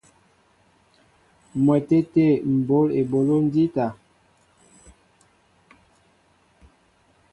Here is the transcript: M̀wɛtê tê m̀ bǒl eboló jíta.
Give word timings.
M̀wɛtê 1.63 1.99
tê 2.13 2.27
m̀ 2.51 2.55
bǒl 2.67 2.87
eboló 2.99 3.37
jíta. 3.53 3.87